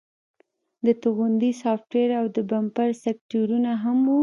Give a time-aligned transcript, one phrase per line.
[0.85, 4.19] د توغندي سافټویر او د بمپر سټیکرونه هم وو